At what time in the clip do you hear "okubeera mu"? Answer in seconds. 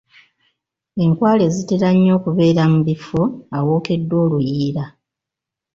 2.19-2.79